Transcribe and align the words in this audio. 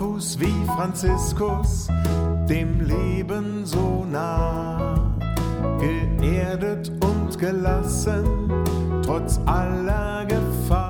barfuß 0.00 0.40
wie 0.40 0.66
Franziskus, 0.66 1.88
dem 2.48 2.80
Leben 2.80 3.66
so 3.66 4.06
nah, 4.10 5.14
geerdet 5.78 6.90
und 7.02 7.38
gelassen, 7.38 8.24
trotz 9.04 9.38
aller 9.44 10.24
Gefahr. 10.24 10.89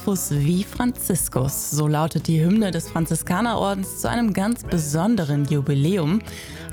Barfuß 0.00 0.30
wie 0.30 0.64
Franziskus, 0.64 1.70
so 1.70 1.86
lautet 1.86 2.26
die 2.26 2.42
Hymne 2.42 2.70
des 2.70 2.88
Franziskanerordens 2.88 4.00
zu 4.00 4.08
einem 4.08 4.32
ganz 4.32 4.64
besonderen 4.64 5.44
Jubiläum. 5.44 6.22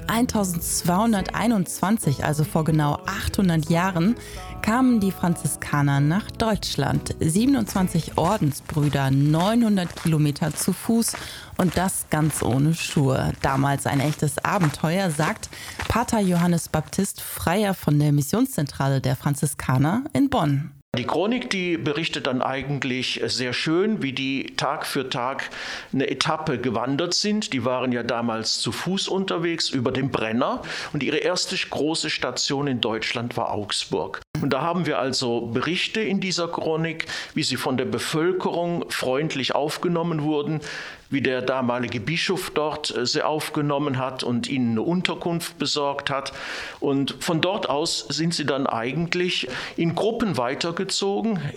1221, 0.07 2.23
also 2.23 2.45
vor 2.45 2.63
genau 2.63 3.01
800 3.05 3.69
Jahren, 3.69 4.15
kamen 4.61 5.01
die 5.01 5.11
Franziskaner 5.11 5.99
nach 5.99 6.31
Deutschland. 6.31 7.17
27 7.19 8.17
Ordensbrüder, 8.17 9.11
900 9.11 9.93
Kilometer 10.01 10.55
zu 10.55 10.71
Fuß 10.71 11.17
und 11.57 11.75
das 11.75 12.05
ganz 12.09 12.41
ohne 12.41 12.75
Schuhe. 12.75 13.33
Damals 13.41 13.87
ein 13.87 13.99
echtes 13.99 14.37
Abenteuer, 14.37 15.11
sagt 15.11 15.49
Pater 15.89 16.21
Johannes 16.21 16.69
Baptist 16.69 17.19
Freier 17.19 17.73
von 17.73 17.99
der 17.99 18.13
Missionszentrale 18.13 19.01
der 19.01 19.17
Franziskaner 19.17 20.05
in 20.13 20.29
Bonn. 20.29 20.71
Die 20.95 21.03
Chronik, 21.05 21.51
die 21.51 21.77
berichtet 21.77 22.25
dann 22.25 22.41
eigentlich 22.41 23.21
sehr 23.25 23.53
schön, 23.53 24.01
wie 24.01 24.13
die 24.13 24.55
Tag 24.57 24.87
für 24.87 25.09
Tag 25.09 25.51
eine 25.93 26.09
Etappe 26.09 26.57
gewandert 26.57 27.13
sind. 27.13 27.53
Die 27.53 27.65
waren 27.65 27.91
ja 27.91 28.01
damals 28.01 28.59
zu 28.59 28.71
Fuß 28.71 29.07
unterwegs 29.07 29.69
über 29.69 29.91
den 29.91 30.09
Brenner 30.09 30.63
und 30.93 31.03
ihre 31.03 31.17
erste 31.17 31.55
große 31.55 32.09
Station 32.09 32.65
in 32.65 32.81
Deutschland 32.81 33.37
war 33.37 33.53
Augsburg. 33.53 34.21
Und 34.41 34.53
da 34.53 34.61
haben 34.61 34.85
wir 34.87 34.97
also 34.97 35.41
Berichte 35.41 36.01
in 36.01 36.19
dieser 36.19 36.47
Chronik, 36.47 37.05
wie 37.35 37.43
sie 37.43 37.57
von 37.57 37.77
der 37.77 37.85
Bevölkerung 37.85 38.89
freundlich 38.89 39.53
aufgenommen 39.53 40.23
wurden, 40.23 40.61
wie 41.09 41.21
der 41.21 41.41
damalige 41.41 41.99
Bischof 41.99 42.51
dort 42.53 42.95
äh, 42.95 43.05
sie 43.05 43.23
aufgenommen 43.23 43.97
hat 43.97 44.23
und 44.23 44.49
ihnen 44.49 44.71
eine 44.71 44.81
Unterkunft 44.81 45.57
besorgt 45.57 46.09
hat. 46.09 46.33
Und 46.79 47.15
von 47.19 47.41
dort 47.41 47.69
aus 47.69 48.05
sind 48.09 48.33
sie 48.33 48.45
dann 48.45 48.67
eigentlich 48.67 49.47
in 49.75 49.95
Gruppen 49.95 50.37
weitergezogen. 50.37 50.86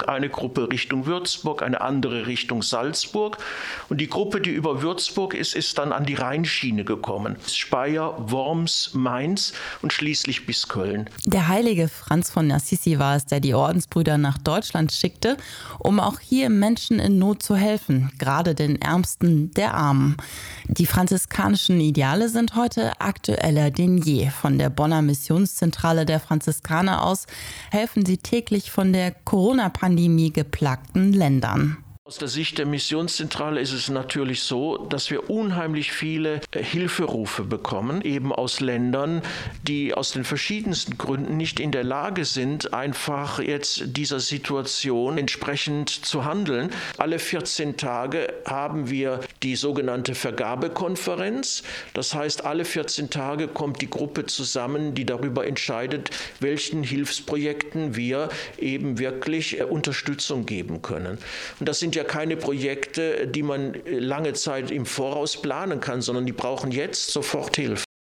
Eine 0.06 0.28
Gruppe 0.28 0.70
Richtung 0.70 1.06
Würzburg, 1.06 1.62
eine 1.62 1.80
andere 1.80 2.26
Richtung 2.26 2.62
Salzburg. 2.62 3.38
Und 3.88 4.00
die 4.00 4.08
Gruppe, 4.08 4.40
die 4.40 4.50
über 4.50 4.82
Würzburg 4.82 5.34
ist, 5.34 5.54
ist 5.54 5.78
dann 5.78 5.92
an 5.92 6.04
die 6.04 6.14
Rheinschiene 6.14 6.84
gekommen. 6.84 7.36
Speyer, 7.46 8.14
Worms, 8.30 8.90
Mainz 8.94 9.52
und 9.82 9.92
schließlich 9.92 10.46
bis 10.46 10.68
Köln. 10.68 11.08
Der 11.24 11.48
heilige 11.48 11.88
Franz 11.88 12.30
von 12.30 12.50
Assisi 12.50 12.98
war 12.98 13.16
es, 13.16 13.26
der 13.26 13.40
die 13.40 13.54
Ordensbrüder 13.54 14.18
nach 14.18 14.38
Deutschland 14.38 14.92
schickte, 14.92 15.36
um 15.78 16.00
auch 16.00 16.20
hier 16.20 16.50
Menschen 16.50 16.98
in 16.98 17.18
Not 17.18 17.42
zu 17.42 17.56
helfen, 17.56 18.10
gerade 18.18 18.54
den 18.54 18.80
Ärmsten 18.80 19.52
der 19.54 19.74
Armen. 19.74 20.16
Die 20.66 20.86
franziskanischen 20.86 21.80
Ideale 21.80 22.28
sind 22.28 22.54
heute 22.56 23.00
aktueller 23.00 23.70
denn 23.70 23.98
je. 23.98 24.30
Von 24.30 24.58
der 24.58 24.70
Bonner 24.70 25.02
Missionszentrale 25.02 26.06
der 26.06 26.20
Franziskaner 26.20 27.04
aus 27.04 27.26
helfen 27.70 28.06
sie 28.06 28.18
täglich 28.18 28.70
von 28.70 28.92
der 28.92 29.09
Corona-Pandemie 29.10 30.32
geplagten 30.32 31.12
Ländern. 31.12 31.78
Aus 32.10 32.18
der 32.18 32.26
Sicht 32.26 32.58
der 32.58 32.66
Missionszentrale 32.66 33.60
ist 33.60 33.72
es 33.72 33.88
natürlich 33.88 34.42
so, 34.42 34.78
dass 34.78 35.12
wir 35.12 35.30
unheimlich 35.30 35.92
viele 35.92 36.40
äh, 36.50 36.60
Hilferufe 36.60 37.44
bekommen, 37.44 38.02
eben 38.02 38.32
aus 38.32 38.58
Ländern, 38.58 39.22
die 39.62 39.94
aus 39.94 40.10
den 40.10 40.24
verschiedensten 40.24 40.98
Gründen 40.98 41.36
nicht 41.36 41.60
in 41.60 41.70
der 41.70 41.84
Lage 41.84 42.24
sind, 42.24 42.74
einfach 42.74 43.38
jetzt 43.38 43.96
dieser 43.96 44.18
Situation 44.18 45.18
entsprechend 45.18 45.88
zu 45.88 46.24
handeln. 46.24 46.70
Alle 46.98 47.20
14 47.20 47.76
Tage 47.76 48.34
haben 48.44 48.90
wir 48.90 49.20
die 49.44 49.54
sogenannte 49.54 50.16
Vergabekonferenz. 50.16 51.62
Das 51.94 52.12
heißt, 52.12 52.44
alle 52.44 52.64
14 52.64 53.10
Tage 53.10 53.46
kommt 53.46 53.82
die 53.82 53.88
Gruppe 53.88 54.26
zusammen, 54.26 54.96
die 54.96 55.06
darüber 55.06 55.46
entscheidet, 55.46 56.10
welchen 56.40 56.82
Hilfsprojekten 56.82 57.94
wir 57.94 58.30
eben 58.58 58.98
wirklich 58.98 59.60
äh, 59.60 59.62
Unterstützung 59.62 60.44
geben 60.44 60.82
können. 60.82 61.16
Und 61.60 61.68
das 61.68 61.78
sind 61.78 61.94
ja 61.94 61.99
ja 62.00 62.04
keine 62.04 62.36
Projekte, 62.36 63.26
die 63.26 63.42
man 63.42 63.74
lange 63.86 64.32
Zeit 64.32 64.70
im 64.70 64.86
Voraus 64.86 65.40
planen 65.40 65.80
kann, 65.80 66.00
sondern 66.00 66.26
die 66.26 66.32
brauchen 66.32 66.70
jetzt 66.70 67.10
sofort 67.10 67.56
Hilfe. 67.56 67.84